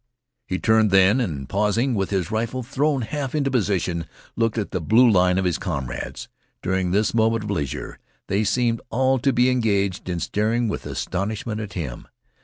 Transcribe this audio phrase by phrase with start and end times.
[0.47, 4.81] He turned then and, pausing with his rifle thrown half into position, looked at the
[4.81, 6.27] blue line of his comrades.
[6.63, 11.61] During this moment of leisure they seemed all to be engaged in staring with astonishment
[11.61, 12.07] at him.